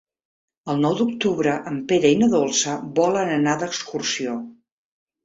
[0.73, 4.35] El nou d'octubre en Pere i na Dolça volen anar d'excursió.